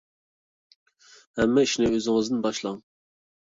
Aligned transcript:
ھەممە 1.41 1.65
ئىشنى 1.67 1.91
ئۆزىڭىزدىن 1.93 2.41
باشلاڭ. 2.49 2.81